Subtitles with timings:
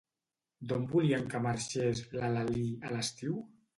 [0.69, 3.37] D'on volien que marxés, la Lalí, a l'estiu?